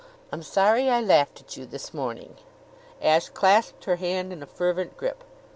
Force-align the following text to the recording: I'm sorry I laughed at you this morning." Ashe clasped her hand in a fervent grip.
I'm 0.31 0.41
sorry 0.41 0.89
I 0.89 0.99
laughed 0.99 1.41
at 1.41 1.57
you 1.57 1.67
this 1.67 1.93
morning." 1.93 2.33
Ashe 3.03 3.29
clasped 3.29 3.83
her 3.85 3.97
hand 3.97 4.33
in 4.33 4.41
a 4.41 4.47
fervent 4.47 4.97
grip. 4.97 5.23